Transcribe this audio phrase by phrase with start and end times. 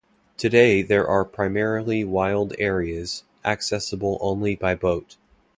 [0.35, 5.15] Today they are primarily wild areas, accessible only by boat.